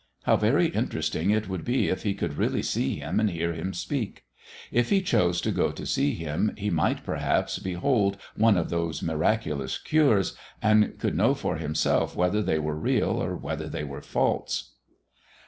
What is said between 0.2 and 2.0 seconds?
How very interesting it would be